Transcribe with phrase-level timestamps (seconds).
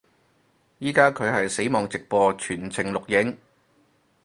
[0.79, 3.37] 依家佢係死亡直播全程錄影